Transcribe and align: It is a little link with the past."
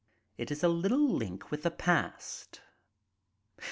It 0.35 0.49
is 0.49 0.63
a 0.63 0.67
little 0.67 1.09
link 1.13 1.51
with 1.51 1.61
the 1.61 1.69
past." 1.69 2.61